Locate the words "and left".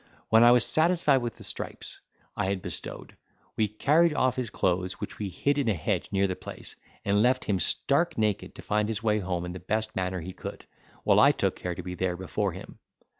7.05-7.45